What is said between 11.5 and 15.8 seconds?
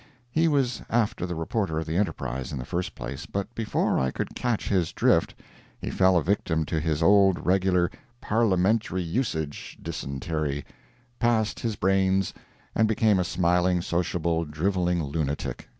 his brains, and became a smiling, sociable, driveling lunatic.